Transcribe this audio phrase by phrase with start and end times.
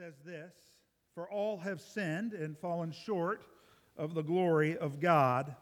[0.00, 0.54] says this
[1.14, 3.44] For all have sinned and fallen short
[3.98, 5.54] of the glory of God.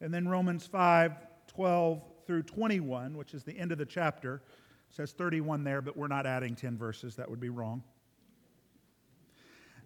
[0.00, 1.12] And then Romans 5
[1.48, 4.40] 12 through 21, which is the end of the chapter,
[4.88, 7.16] says 31 there, but we're not adding 10 verses.
[7.16, 7.82] That would be wrong.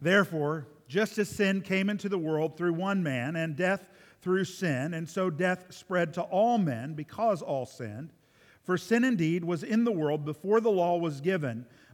[0.00, 3.88] Therefore, just as sin came into the world through one man, and death
[4.22, 8.12] through sin, and so death spread to all men because all sinned.
[8.62, 11.66] For sin indeed was in the world before the law was given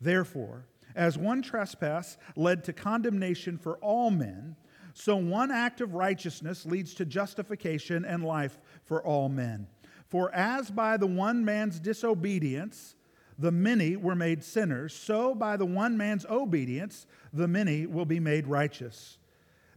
[0.00, 4.56] Therefore, as one trespass led to condemnation for all men,
[4.94, 9.68] so one act of righteousness leads to justification and life for all men.
[10.08, 12.94] For as by the one man's disobedience
[13.38, 18.18] the many were made sinners, so by the one man's obedience the many will be
[18.18, 19.18] made righteous.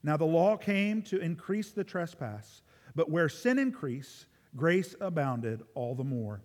[0.01, 2.63] Now the law came to increase the trespass,
[2.95, 4.25] but where sin increased,
[4.55, 6.41] grace abounded all the more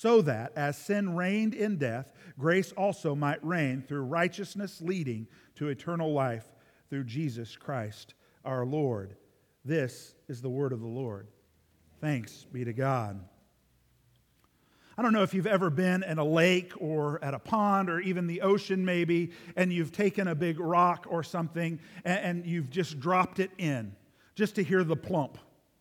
[0.00, 5.70] so that, as sin reigned in death, grace also might reign through righteousness leading to
[5.70, 6.44] eternal life
[6.88, 9.16] through Jesus Christ our Lord.
[9.64, 11.26] This is the word of the Lord.
[12.00, 13.20] Thanks be to God.
[14.96, 17.98] I don't know if you've ever been in a lake or at a pond or
[17.98, 23.00] even the ocean, maybe, and you've taken a big rock or something and, you've just
[23.00, 23.96] dropped it in
[24.36, 25.38] just to hear the plump.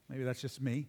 [0.09, 0.87] Maybe that's just me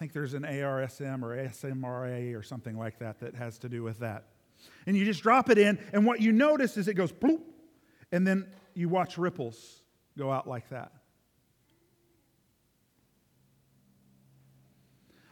[0.00, 3.98] think there's an ARSM or SMRA or something like that that has to do with
[3.98, 4.24] that.
[4.86, 7.42] And you just drop it in, and what you notice is it goes bloop,
[8.10, 9.82] and then you watch ripples
[10.16, 10.92] go out like that.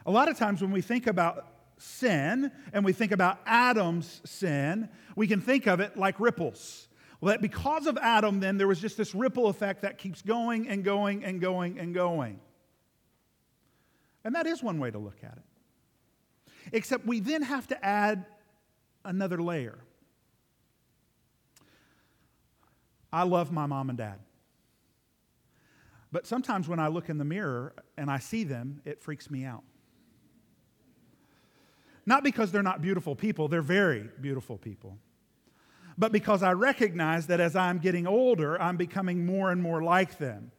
[0.05, 1.47] A lot of times when we think about
[1.77, 6.89] sin and we think about Adam's sin, we can think of it like ripples.
[7.21, 10.69] Well, that because of Adam, then there was just this ripple effect that keeps going
[10.69, 12.39] and going and going and going.
[14.23, 15.43] And that is one way to look at it.
[16.73, 18.25] Except we then have to add
[19.05, 19.79] another layer.
[23.11, 24.19] I love my mom and dad.
[26.11, 29.45] But sometimes when I look in the mirror and I see them, it freaks me
[29.45, 29.63] out.
[32.05, 34.97] Not because they're not beautiful people, they're very beautiful people.
[35.97, 40.17] But because I recognize that as I'm getting older, I'm becoming more and more like
[40.17, 40.51] them.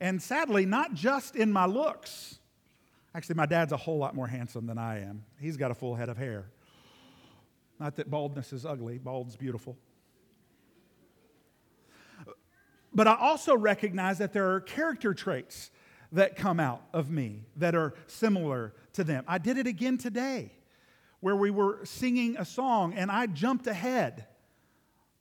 [0.00, 2.38] And sadly, not just in my looks,
[3.14, 5.24] Actually, my dad's a whole lot more handsome than I am.
[5.40, 6.46] He's got a full head of hair.
[7.78, 9.76] Not that baldness is ugly, bald's beautiful.
[12.94, 15.70] But I also recognize that there are character traits
[16.12, 19.24] that come out of me that are similar to them.
[19.26, 20.52] I did it again today
[21.20, 24.26] where we were singing a song and I jumped ahead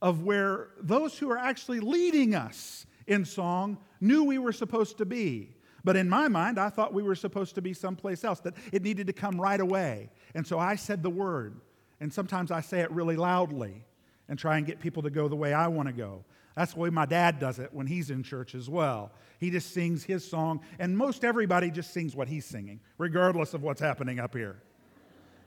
[0.02, 5.06] of where those who are actually leading us in song knew we were supposed to
[5.06, 5.56] be.
[5.84, 8.84] But in my mind, I thought we were supposed to be someplace else, that it
[8.84, 10.10] needed to come right away.
[10.36, 11.60] And so I said the word.
[12.00, 13.86] And sometimes I say it really loudly
[14.28, 16.24] and try and get people to go the way I want to go.
[16.56, 19.12] That's the way my dad does it when he's in church as well.
[19.40, 23.64] He just sings his song, and most everybody just sings what he's singing, regardless of
[23.64, 24.62] what's happening up here,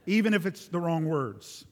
[0.07, 1.67] even if it's the wrong words.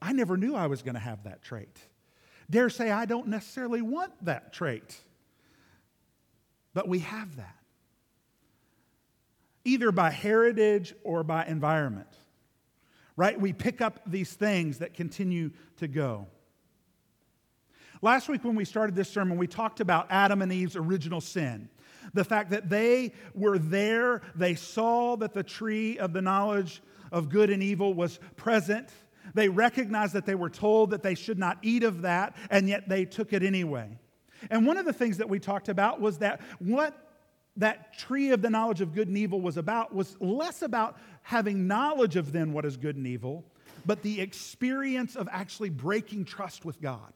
[0.00, 1.76] I never knew I was going to have that trait.
[2.48, 4.96] Dare say I don't necessarily want that trait.
[6.74, 7.56] But we have that.
[9.64, 12.08] Either by heritage or by environment.
[13.16, 13.38] Right?
[13.38, 16.28] We pick up these things that continue to go.
[18.00, 21.68] Last week, when we started this sermon, we talked about Adam and Eve's original sin.
[22.14, 26.80] The fact that they were there, they saw that the tree of the knowledge
[27.10, 28.88] of good and evil was present.
[29.34, 32.88] They recognized that they were told that they should not eat of that, and yet
[32.88, 33.98] they took it anyway.
[34.50, 36.96] And one of the things that we talked about was that what
[37.56, 41.66] that tree of the knowledge of good and evil was about was less about having
[41.66, 43.44] knowledge of then what is good and evil,
[43.84, 47.12] but the experience of actually breaking trust with God.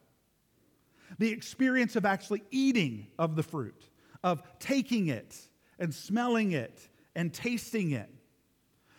[1.17, 3.89] The experience of actually eating of the fruit,
[4.23, 5.37] of taking it
[5.79, 8.09] and smelling it and tasting it.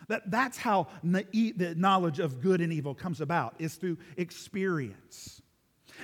[0.09, 5.43] That, that's how the knowledge of good and evil comes about, is through experience.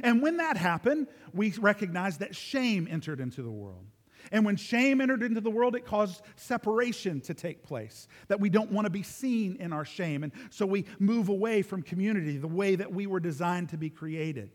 [0.02, 3.86] And when that happened, we recognize that shame entered into the world.
[4.32, 8.50] And when shame entered into the world, it caused separation to take place, that we
[8.50, 10.22] don't want to be seen in our shame.
[10.22, 13.90] And so we move away from community the way that we were designed to be
[13.90, 14.50] created.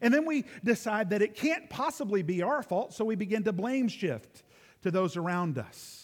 [0.00, 3.52] And then we decide that it can't possibly be our fault, so we begin to
[3.52, 4.42] blame shift
[4.82, 6.03] to those around us.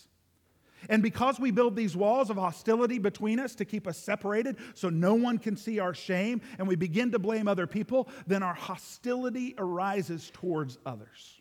[0.89, 4.89] And because we build these walls of hostility between us to keep us separated so
[4.89, 8.55] no one can see our shame, and we begin to blame other people, then our
[8.55, 11.41] hostility arises towards others.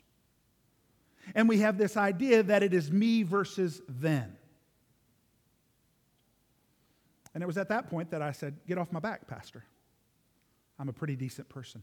[1.34, 4.36] And we have this idea that it is me versus them.
[7.32, 9.64] And it was at that point that I said, Get off my back, Pastor.
[10.78, 11.82] I'm a pretty decent person.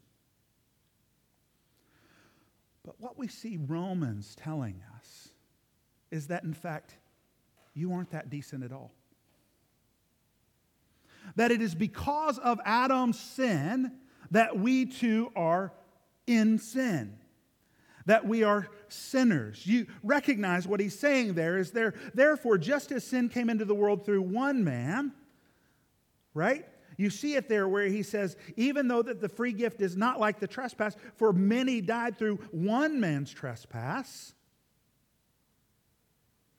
[2.83, 5.30] But what we see Romans telling us
[6.09, 6.95] is that, in fact,
[7.77, 8.91] you aren't that decent at all.
[11.35, 13.91] That it is because of Adam's sin
[14.31, 15.71] that we too are
[16.25, 17.18] in sin,
[18.06, 19.65] that we are sinners.
[19.65, 23.75] You recognize what he's saying there is there, therefore, just as sin came into the
[23.75, 25.13] world through one man,
[26.33, 26.65] right?
[26.97, 30.19] You see it there where he says, even though that the free gift is not
[30.19, 34.33] like the trespass, for many died through one man's trespass.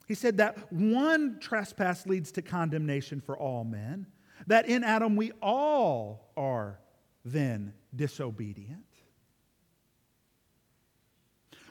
[0.09, 4.07] He said that one trespass leads to condemnation for all men,
[4.47, 6.79] that in Adam we all are
[7.23, 8.87] then disobedient.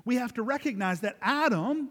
[0.04, 1.90] We have to recognize that Adam,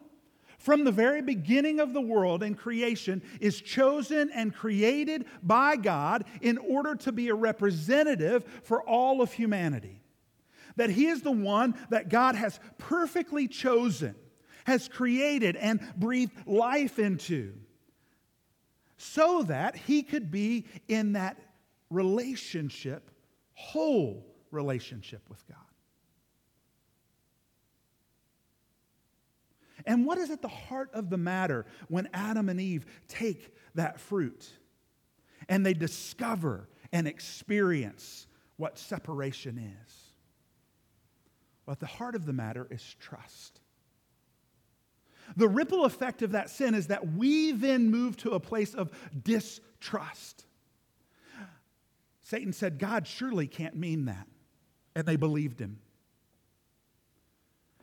[0.58, 6.24] from the very beginning of the world and creation, is chosen and created by God
[6.42, 10.02] in order to be a representative for all of humanity.
[10.78, 14.16] That he is the one that God has perfectly chosen
[14.68, 17.54] has created and breathed life into
[18.98, 21.38] so that he could be in that
[21.90, 23.10] relationship,
[23.54, 25.58] whole relationship with God.
[29.86, 34.02] And what is at the heart of the matter when Adam and Eve take that
[34.02, 34.52] fruit
[35.48, 38.28] and they discover and experience
[38.58, 40.12] what separation is?
[41.66, 43.62] Well, at the heart of the matter is trust.
[45.36, 48.92] The ripple effect of that sin is that we then move to a place of
[49.24, 50.46] distrust.
[52.22, 54.28] Satan said, God surely can't mean that.
[54.96, 55.80] And they believed him.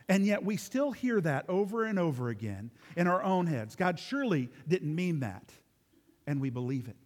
[0.09, 3.75] And yet we still hear that over and over again in our own heads.
[3.77, 5.51] God surely didn't mean that.
[6.27, 6.97] And we believe it.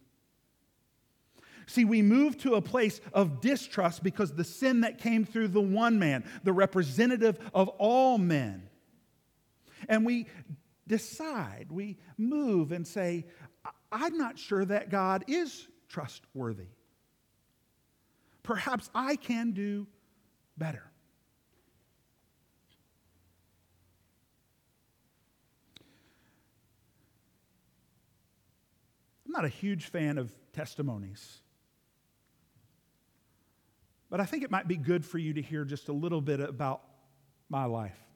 [1.65, 5.61] See, we move to a place of distrust because the sin that came through the
[5.61, 8.68] one man, the representative of all men,
[9.89, 10.27] and we
[10.87, 13.25] decide, we move and say,
[13.91, 16.67] I'm not sure that God is trustworthy.
[18.43, 19.87] Perhaps I can do
[20.57, 20.83] better.
[29.25, 31.41] I'm not a huge fan of testimonies.
[34.09, 36.39] But I think it might be good for you to hear just a little bit
[36.39, 36.81] about
[37.47, 38.08] my life.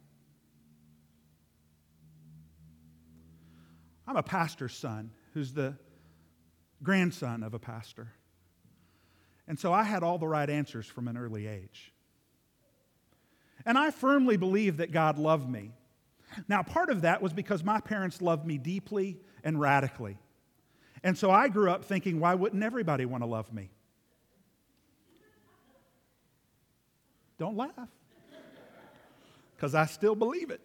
[4.08, 5.76] I'm a pastor's son who's the
[6.82, 8.10] grandson of a pastor.
[9.48, 11.92] And so I had all the right answers from an early age.
[13.66, 15.72] And I firmly believe that God loved me.
[16.48, 20.18] Now, part of that was because my parents loved me deeply and radically.
[21.04, 23.70] And so I grew up thinking, why wouldn't everybody want to love me?
[27.38, 27.90] Don't laugh,
[29.56, 30.62] because I still believe it.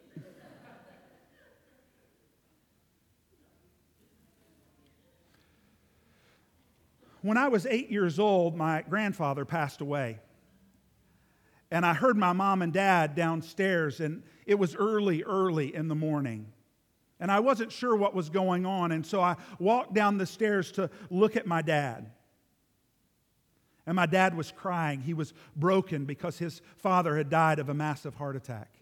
[7.23, 10.21] When I was eight years old, my grandfather passed away.
[11.71, 15.95] And I heard my mom and dad downstairs, and it was early, early in the
[15.95, 16.47] morning.
[17.21, 20.73] And I wasn't sure what was going on, and so I walked down the stairs
[20.73, 22.11] to look at my dad.
[23.87, 25.01] And my dad was crying.
[25.01, 28.78] He was broken because his father had died of a massive heart attack.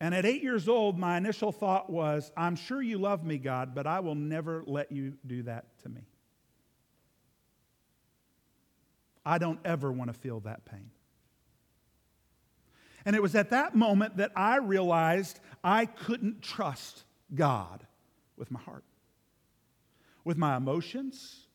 [0.00, 3.74] And at eight years old, my initial thought was, I'm sure you love me, God,
[3.74, 6.00] but I will never let you do that to me.
[9.26, 10.90] I don't ever want to feel that pain.
[13.04, 17.04] And it was at that moment that I realized I couldn't trust
[17.34, 17.86] God
[18.38, 18.84] with my heart.
[20.24, 21.46] with my emotions,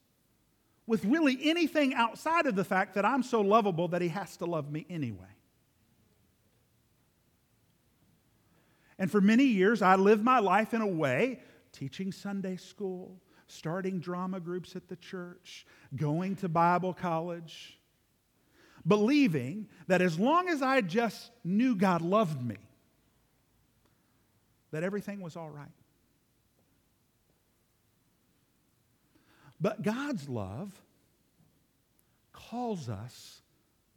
[0.87, 4.45] with really anything outside of the fact that I'm so lovable that he has to
[4.45, 5.34] love me anyway.
[8.97, 11.39] And for many years, I lived my life in a way
[11.71, 17.79] teaching Sunday school, starting drama groups at the church, going to Bible college,
[18.87, 22.57] believing that as long as I just knew God loved me,
[24.71, 25.67] that everything was all right.
[29.59, 30.71] But God's love
[32.31, 33.41] calls us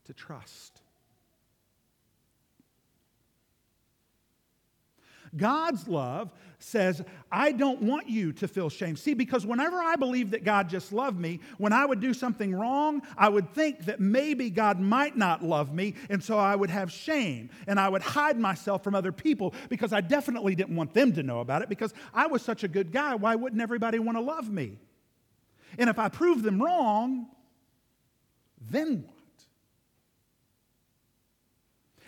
[0.05, 0.81] to trust.
[5.37, 8.97] God's love says, I don't want you to feel shame.
[8.97, 12.55] See, because whenever I believed that God just loved me, when I would do something
[12.55, 16.71] wrong, I would think that maybe God might not love me, and so I would
[16.71, 20.95] have shame and I would hide myself from other people because I definitely didn't want
[20.95, 23.15] them to know about it because I was such a good guy.
[23.15, 24.79] Why wouldn't everybody want to love me?
[25.79, 27.29] And if I prove them wrong,
[28.71, 29.18] then what?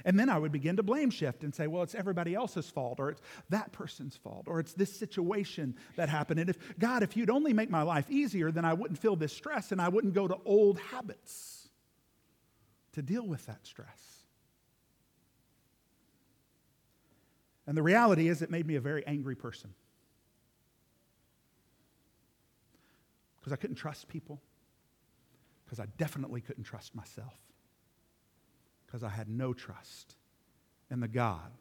[0.04, 3.00] And then I would begin to blame shift and say, well, it's everybody else's fault,
[3.00, 6.40] or it's that person's fault, or it's this situation that happened.
[6.40, 9.32] And if, God, if you'd only make my life easier, then I wouldn't feel this
[9.32, 11.68] stress and I wouldn't go to old habits
[12.92, 14.24] to deal with that stress.
[17.66, 19.70] And the reality is, it made me a very angry person.
[23.38, 24.40] Because I couldn't trust people,
[25.64, 27.34] because I definitely couldn't trust myself
[28.90, 30.16] because I had no trust
[30.90, 31.52] in the God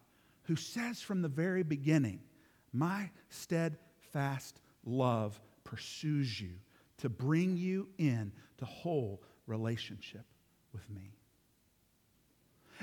[0.43, 2.21] who says from the very beginning,
[2.74, 6.53] My steadfast love pursues you
[6.98, 10.25] to bring you in to whole relationship
[10.74, 11.18] with me.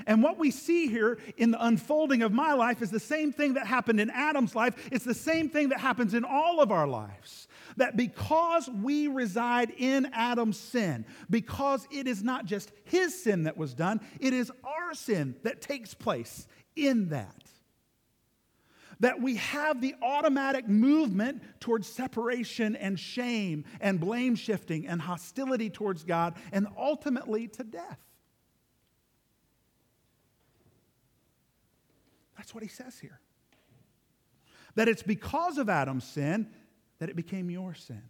[0.05, 3.55] And what we see here in the unfolding of my life is the same thing
[3.55, 4.89] that happened in Adam's life.
[4.91, 7.47] It's the same thing that happens in all of our lives.
[7.77, 13.57] That because we reside in Adam's sin, because it is not just his sin that
[13.57, 17.43] was done, it is our sin that takes place in that.
[18.99, 25.69] That we have the automatic movement towards separation and shame and blame shifting and hostility
[25.69, 27.99] towards God and ultimately to death.
[32.47, 33.19] That's what he says here.
[34.75, 36.47] That it's because of Adam's sin
[36.99, 38.01] that it became your sin.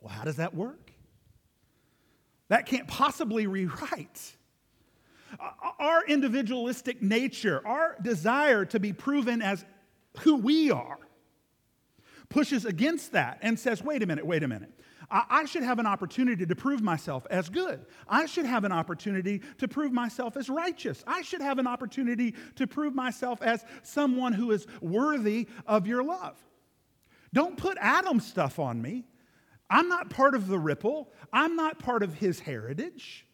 [0.00, 0.90] Well, how does that work?
[2.48, 4.34] That can't possibly rewrite.
[5.78, 9.66] Our individualistic nature, our desire to be proven as
[10.20, 10.98] who we are,
[12.30, 14.72] pushes against that and says, wait a minute, wait a minute.
[15.10, 17.86] I should have an opportunity to prove myself as good.
[18.08, 21.04] I should have an opportunity to prove myself as righteous.
[21.06, 26.02] I should have an opportunity to prove myself as someone who is worthy of your
[26.02, 26.36] love.
[27.32, 29.04] Don't put Adam stuff on me.
[29.68, 33.26] I'm not part of the ripple, I'm not part of his heritage.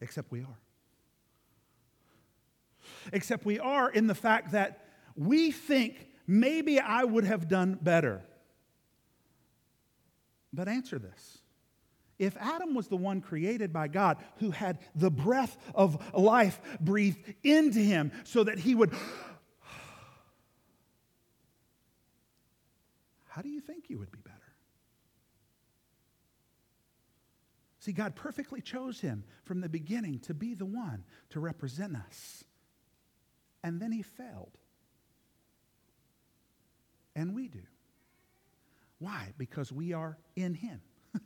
[0.00, 0.58] Except we are
[3.12, 4.86] except we are in the fact that
[5.16, 8.22] we think maybe I would have done better.
[10.52, 11.38] But answer this.
[12.18, 17.18] If Adam was the one created by God who had the breath of life breathed
[17.42, 18.90] into him so that he would,
[23.28, 24.36] how do you think you would be better?
[27.80, 32.44] See, God perfectly chose him from the beginning to be the one to represent us
[33.66, 34.56] and then he failed.
[37.16, 37.62] And we do.
[39.00, 39.32] Why?
[39.38, 40.80] Because we are in him.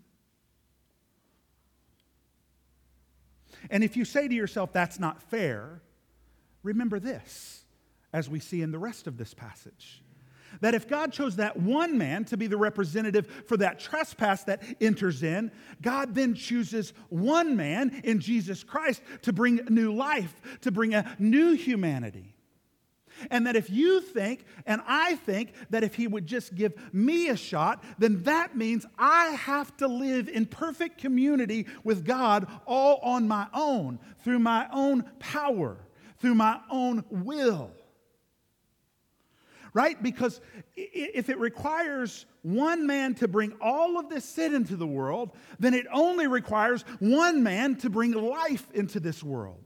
[3.70, 5.82] and if you say to yourself, that's not fair,
[6.62, 7.62] remember this,
[8.10, 10.02] as we see in the rest of this passage.
[10.60, 14.62] That if God chose that one man to be the representative for that trespass that
[14.80, 20.70] enters in, God then chooses one man in Jesus Christ to bring new life, to
[20.70, 22.34] bring a new humanity.
[23.30, 27.28] And that if you think, and I think, that if he would just give me
[27.28, 32.98] a shot, then that means I have to live in perfect community with God all
[33.02, 35.76] on my own, through my own power,
[36.18, 37.72] through my own will
[39.72, 40.00] right?
[40.02, 40.40] Because
[40.76, 45.74] if it requires one man to bring all of this sin into the world, then
[45.74, 49.64] it only requires one man to bring life into this world.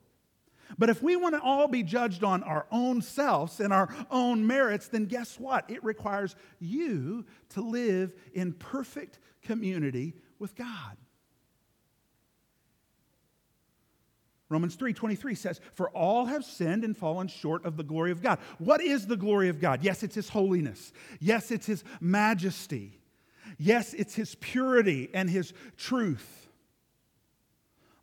[0.78, 4.46] But if we want to all be judged on our own selves and our own
[4.46, 5.70] merits, then guess what?
[5.70, 10.96] It requires you to live in perfect community with God.
[14.54, 18.38] Romans 3:23 says, "For all have sinned and fallen short of the glory of God."
[18.58, 19.82] What is the glory of God?
[19.82, 20.92] Yes, it's his holiness.
[21.20, 23.00] Yes, it's his majesty.
[23.58, 26.48] Yes, it's his purity and his truth.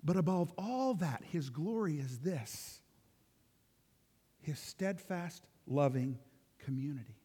[0.03, 2.81] But above all that, his glory is this
[4.41, 6.19] his steadfast, loving
[6.59, 7.15] community.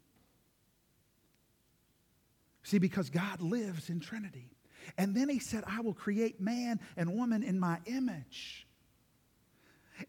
[2.63, 4.51] See, because God lives in Trinity.
[4.99, 8.66] And then he said, I will create man and woman in my image.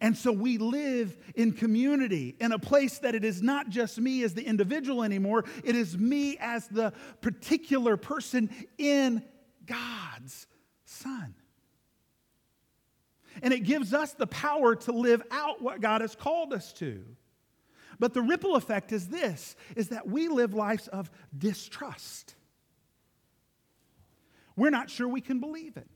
[0.01, 4.24] And so we live in community, in a place that it is not just me
[4.24, 9.24] as the individual anymore, it is me as the particular person in
[9.65, 10.48] God's
[10.86, 11.36] Son.
[13.41, 17.03] And it gives us the power to live out what God has called us to.
[18.00, 22.36] But the ripple effect is this is that we live lives of distrust.
[24.56, 25.88] We're not sure we can believe it.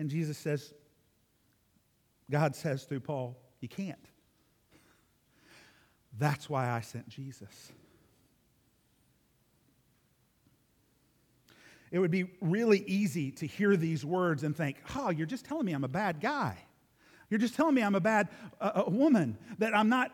[0.00, 0.72] And Jesus says,
[2.30, 4.08] God says through Paul, you can't.
[6.18, 7.70] That's why I sent Jesus.
[11.90, 15.66] It would be really easy to hear these words and think, oh, you're just telling
[15.66, 16.56] me I'm a bad guy.
[17.28, 18.28] You're just telling me I'm a bad
[18.58, 20.12] uh, woman, that I'm not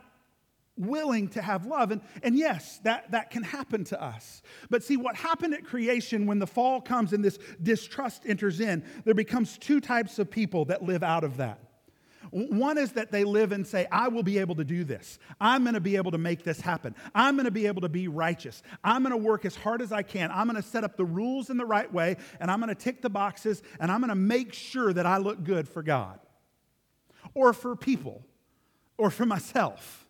[0.77, 1.91] willing to have love.
[1.91, 4.43] And, and yes, that, that can happen to us.
[4.71, 8.85] But see, what happened at creation when the fall comes and this distrust enters in,
[9.05, 11.61] there becomes two types of people that live out of that.
[12.31, 15.19] One is that they live and say, I will be able to do this.
[15.41, 16.95] I'm going to be able to make this happen.
[17.15, 18.63] I'm going to be able to be righteous.
[18.83, 20.31] I'm going to work as hard as I can.
[20.33, 22.81] I'm going to set up the rules in the right way, and I'm going to
[22.81, 26.19] tick the boxes, and I'm going to make sure that I look good for God
[27.33, 28.25] or for people
[28.99, 30.06] or for myself.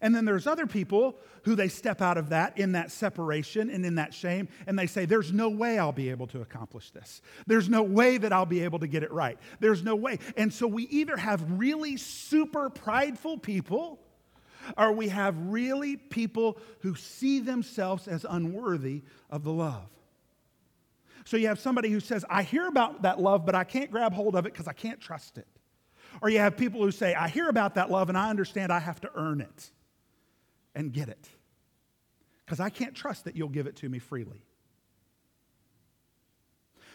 [0.00, 3.84] And then there's other people who they step out of that in that separation and
[3.84, 7.22] in that shame, and they say, There's no way I'll be able to accomplish this.
[7.46, 9.38] There's no way that I'll be able to get it right.
[9.60, 10.18] There's no way.
[10.36, 13.98] And so we either have really super prideful people,
[14.76, 19.88] or we have really people who see themselves as unworthy of the love.
[21.24, 24.14] So you have somebody who says, I hear about that love, but I can't grab
[24.14, 25.46] hold of it because I can't trust it.
[26.22, 28.78] Or you have people who say, I hear about that love and I understand I
[28.78, 29.70] have to earn it
[30.78, 31.28] and get it.
[32.46, 34.42] Because I can't trust that you'll give it to me freely.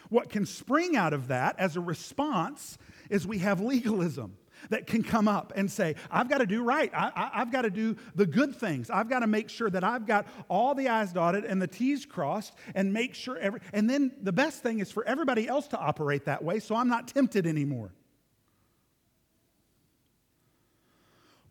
[0.08, 2.78] What can spring out of that as a response
[3.10, 4.36] is we have legalism
[4.70, 6.90] that can come up and say, I've got to do right.
[6.94, 8.88] I, have got to do the good things.
[8.88, 12.06] I've got to make sure that I've got all the I's dotted and the T's
[12.06, 13.60] crossed and make sure every.
[13.72, 16.88] And then the best thing is for everybody else to operate that way so I'm
[16.88, 17.92] not tempted anymore.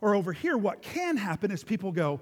[0.03, 2.19] Or over here, what can happen is people go,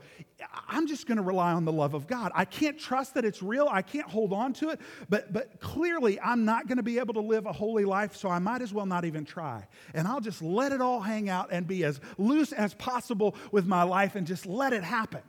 [0.70, 2.32] I'm just going to rely on the love of God.
[2.36, 3.68] I can't trust that it's real.
[3.72, 4.80] I can't hold on to it.
[5.10, 8.30] But, but clearly, I'm not going to be able to live a holy life, so
[8.30, 9.66] I might as well not even try.
[9.96, 13.66] And I'll just let it all hang out and be as loose as possible with
[13.66, 15.24] my life and just let it happen.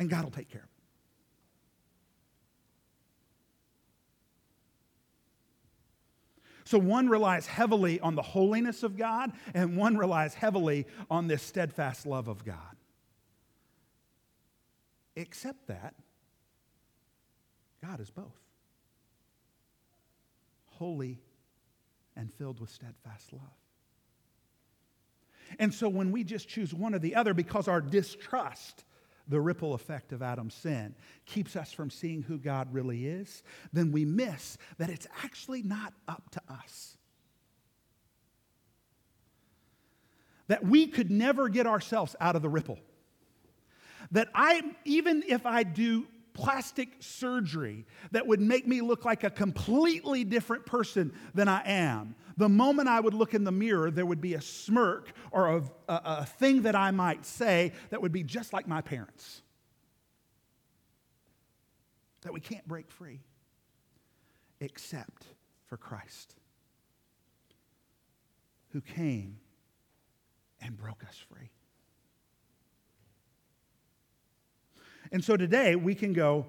[0.00, 0.71] And God will take care of it.
[6.64, 11.42] So one relies heavily on the holiness of God, and one relies heavily on this
[11.42, 12.56] steadfast love of God.
[15.16, 15.94] Except that
[17.84, 18.38] God is both
[20.66, 21.20] holy
[22.16, 23.42] and filled with steadfast love.
[25.58, 28.84] And so when we just choose one or the other because our distrust
[29.28, 30.94] the ripple effect of Adam's sin
[31.26, 35.92] keeps us from seeing who God really is, then we miss that it's actually not
[36.08, 36.96] up to us.
[40.48, 42.78] That we could never get ourselves out of the ripple.
[44.10, 49.30] That I, even if I do plastic surgery that would make me look like a
[49.30, 52.14] completely different person than I am.
[52.36, 55.62] The moment I would look in the mirror, there would be a smirk or a,
[55.88, 59.42] a, a thing that I might say that would be just like my parents.
[62.22, 63.20] That we can't break free
[64.60, 65.26] except
[65.66, 66.34] for Christ,
[68.70, 69.38] who came
[70.60, 71.50] and broke us free.
[75.12, 76.46] And so today we can go,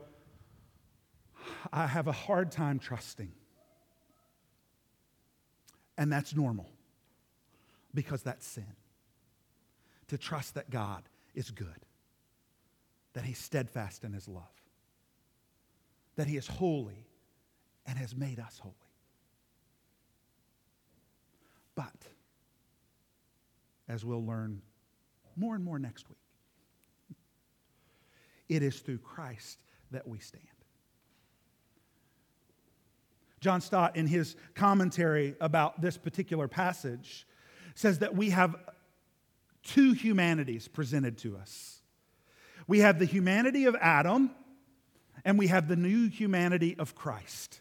[1.72, 3.34] I have a hard time trusting.
[5.98, 6.70] And that's normal
[7.94, 8.76] because that's sin.
[10.08, 11.04] To trust that God
[11.36, 11.68] is good,
[13.14, 14.44] that He's steadfast in His love,
[16.16, 17.08] that He is holy
[17.86, 18.76] and has made us holy.
[21.76, 22.08] But,
[23.90, 24.62] as we'll learn
[25.36, 26.23] more and more next week,
[28.56, 29.60] it is through Christ
[29.92, 30.44] that we stand.
[33.40, 37.28] John Stott, in his commentary about this particular passage,
[37.76, 38.56] says that we have
[39.64, 41.82] two humanities presented to us.
[42.68, 44.32] We have the humanity of Adam,
[45.26, 47.60] and we have the new humanity of Christ.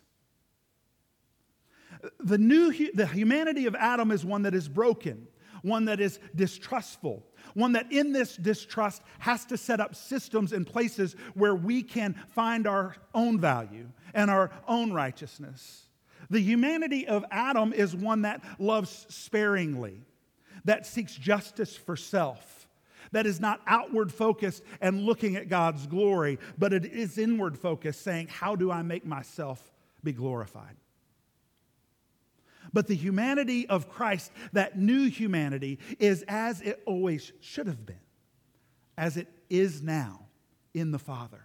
[2.21, 5.27] The new the humanity of Adam is one that is broken,
[5.63, 10.67] one that is distrustful, one that in this distrust has to set up systems and
[10.67, 15.87] places where we can find our own value and our own righteousness.
[16.31, 20.03] The humanity of Adam is one that loves sparingly,
[20.65, 22.69] that seeks justice for self,
[23.13, 28.03] that is not outward focused and looking at God's glory, but it is inward focused,
[28.03, 29.71] saying, How do I make myself
[30.03, 30.77] be glorified?
[32.73, 38.01] But the humanity of Christ, that new humanity, is as it always should have been,
[38.97, 40.27] as it is now
[40.75, 41.45] in the Father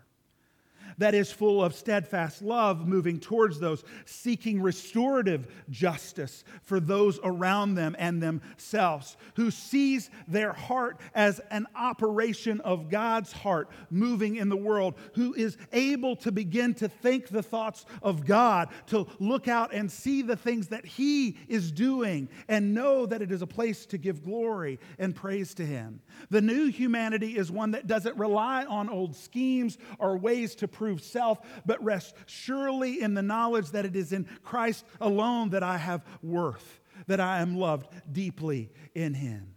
[0.97, 7.75] that is full of steadfast love, moving towards those, seeking restorative justice for those around
[7.75, 14.49] them and themselves, who sees their heart as an operation of God's heart moving in
[14.49, 19.47] the world, who is able to begin to think the thoughts of God, to look
[19.47, 23.47] out and see the things that He is doing, and know that it is a
[23.47, 26.01] place to give glory and praise to Him.
[26.29, 30.86] The new humanity is one that doesn't rely on old schemes or ways to prove
[30.95, 35.77] self, but rest surely in the knowledge that it is in Christ alone that I
[35.77, 39.55] have worth, that I am loved deeply in Him.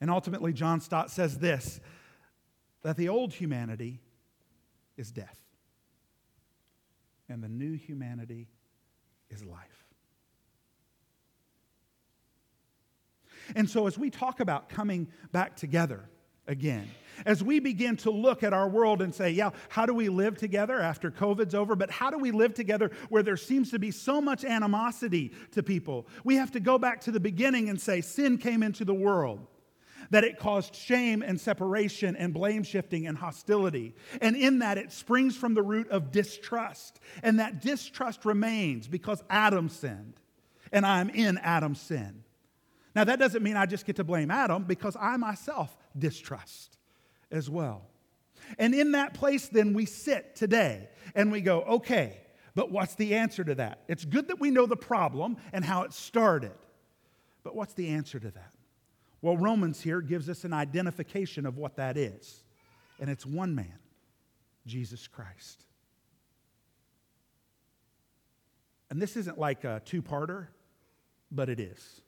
[0.00, 1.80] And ultimately, John Stott says this
[2.82, 4.00] that the old humanity
[4.96, 5.38] is death,
[7.28, 8.48] and the new humanity
[9.28, 9.80] is life.
[13.54, 16.08] And so, as we talk about coming back together
[16.46, 16.88] again,
[17.26, 20.36] as we begin to look at our world and say, yeah, how do we live
[20.36, 21.76] together after COVID's over?
[21.76, 25.62] But how do we live together where there seems to be so much animosity to
[25.62, 26.06] people?
[26.24, 29.46] We have to go back to the beginning and say, sin came into the world
[30.10, 33.94] that it caused shame and separation and blame shifting and hostility.
[34.20, 37.00] And in that, it springs from the root of distrust.
[37.22, 40.14] And that distrust remains because Adam sinned,
[40.72, 42.24] and I'm in Adam's sin.
[42.94, 46.76] Now, that doesn't mean I just get to blame Adam because I myself distrust
[47.30, 47.82] as well.
[48.58, 52.20] And in that place, then we sit today and we go, okay,
[52.54, 53.84] but what's the answer to that?
[53.88, 56.52] It's good that we know the problem and how it started,
[57.44, 58.52] but what's the answer to that?
[59.22, 62.42] Well, Romans here gives us an identification of what that is,
[62.98, 63.78] and it's one man,
[64.66, 65.64] Jesus Christ.
[68.88, 70.48] And this isn't like a two parter,
[71.30, 72.00] but it is.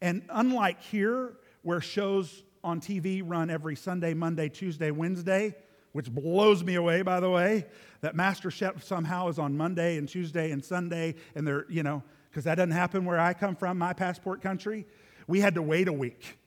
[0.00, 5.54] And unlike here, where shows on TV run every Sunday, Monday, Tuesday, Wednesday,
[5.92, 7.66] which blows me away, by the way,
[8.00, 12.02] that Master Chef somehow is on Monday and Tuesday and Sunday, and they're, you know,
[12.30, 14.86] because that doesn't happen where I come from, my passport country.
[15.26, 16.38] We had to wait a week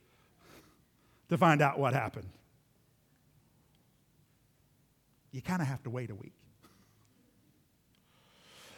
[1.29, 2.29] to find out what happened.
[5.31, 6.33] You kind of have to wait a week.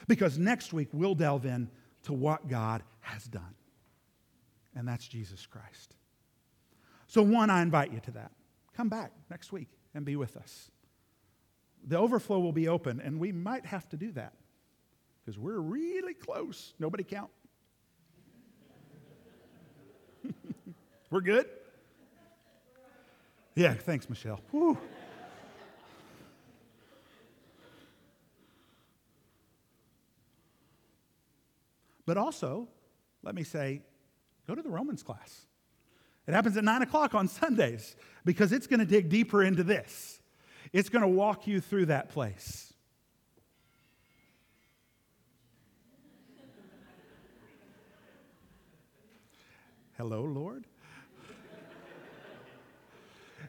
[0.07, 1.69] Because next week we'll delve in
[2.03, 3.55] to what God has done
[4.75, 5.95] and that's Jesus Christ.
[7.07, 8.31] So, one, I invite you to that.
[8.75, 10.69] Come back next week and be with us.
[11.87, 14.33] The overflow will be open, and we might have to do that
[15.23, 16.73] because we're really close.
[16.79, 17.29] Nobody count.
[21.09, 21.47] we're good?
[23.55, 24.41] Yeah, thanks, Michelle.
[32.05, 32.67] But also,
[33.23, 33.81] let me say,
[34.47, 35.45] Go to the Romans class.
[36.27, 40.19] It happens at 9 o'clock on Sundays because it's going to dig deeper into this.
[40.73, 42.73] It's going to walk you through that place.
[49.97, 50.65] Hello, Lord.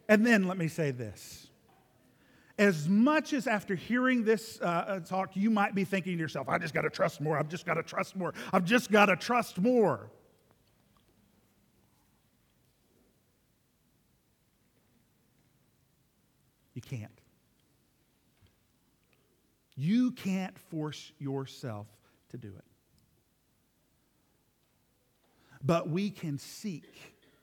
[0.09, 1.49] and then let me say this.
[2.59, 6.49] As much as after hearing this uh, uh talk, you might be thinking to yourself,
[6.49, 7.37] I just got to trust more.
[7.37, 8.33] I've just got to trust more.
[8.53, 10.11] I've just got to trust more.
[16.89, 17.21] Can't.
[19.77, 21.87] You can't force yourself
[22.31, 22.65] to do it.
[25.63, 26.85] But we can seek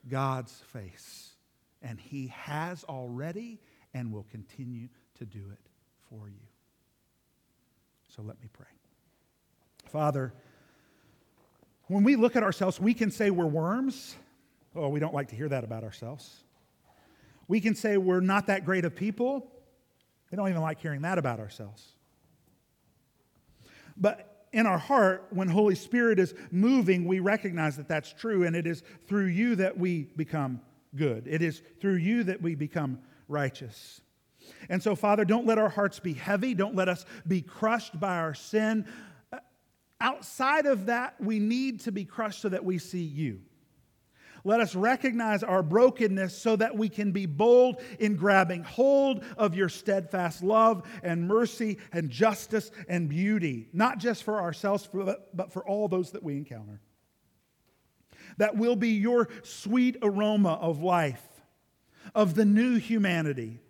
[0.10, 1.32] God's face,
[1.82, 3.60] and He has already
[3.94, 4.88] and will continue
[5.20, 5.60] to do it
[6.10, 6.48] for you.
[8.16, 8.68] So let me pray.
[9.86, 10.34] Father,
[11.88, 14.16] when we look at ourselves, we can say we're worms.
[14.76, 16.44] Oh, we don't like to hear that about ourselves.
[17.48, 19.52] We can say we're not that great of people.
[20.32, 21.86] We don't even like hearing that about ourselves.
[23.96, 28.56] But in our heart, when Holy Spirit is moving, we recognize that that's true, and
[28.56, 30.62] it is through you that we become
[30.96, 31.28] good.
[31.28, 34.02] It is through you that we become righteous.
[34.70, 36.54] And so, Father, don't let our hearts be heavy.
[36.54, 38.86] Don't let us be crushed by our sin.
[40.00, 43.42] Outside of that, we need to be crushed so that we see you.
[44.46, 49.56] Let us recognize our brokenness so that we can be bold in grabbing hold of
[49.56, 55.66] your steadfast love and mercy and justice and beauty, not just for ourselves, but for
[55.66, 56.82] all those that we encounter.
[58.38, 61.26] That will be your sweet aroma of life,
[62.14, 63.62] of the new humanity,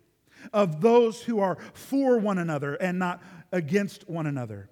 [0.52, 4.68] of those who are for one another and not against one another.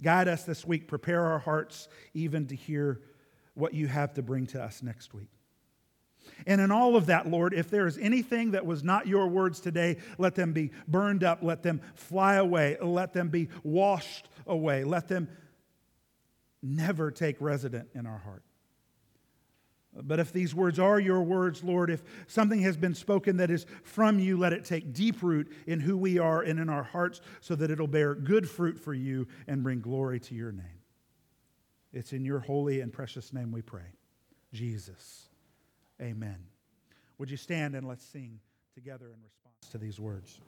[0.00, 0.86] Guide us this week.
[0.86, 3.00] Prepare our hearts even to hear
[3.56, 5.30] what you have to bring to us next week.
[6.46, 9.60] And in all of that, Lord, if there is anything that was not your words
[9.60, 14.84] today, let them be burned up, let them fly away, let them be washed away,
[14.84, 15.28] let them
[16.62, 18.42] never take resident in our heart.
[20.02, 23.64] But if these words are your words, Lord, if something has been spoken that is
[23.82, 27.22] from you, let it take deep root in who we are and in our hearts
[27.40, 30.75] so that it'll bear good fruit for you and bring glory to your name.
[31.92, 33.94] It's in your holy and precious name we pray.
[34.52, 35.28] Jesus.
[36.00, 36.36] Amen.
[37.18, 38.40] Would you stand and let's sing
[38.74, 40.34] together in response to these words?